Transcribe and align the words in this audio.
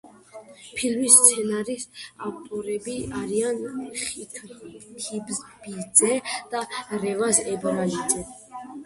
ფილმის 0.77 1.15
სცენარის 1.17 1.83
ავტორები 2.27 2.95
არიან 3.19 3.59
ხინთიბიძე 4.05 6.17
და 6.55 6.63
რევაზ 7.05 7.43
ებრალიძე. 7.53 8.25